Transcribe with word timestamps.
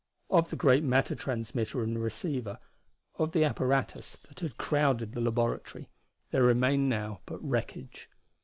Of 0.31 0.49
the 0.49 0.55
great 0.55 0.83
matter 0.83 1.13
transmitter 1.13 1.83
and 1.83 2.01
receiver, 2.01 2.57
of 3.19 3.33
the 3.33 3.43
apparatus 3.43 4.17
that 4.27 4.39
had 4.39 4.57
crowded 4.57 5.11
the 5.11 5.21
laboratory, 5.21 5.91
there 6.31 6.41
remained 6.41 6.89
now 6.89 7.21
but 7.27 7.37
wreckage. 7.47 8.09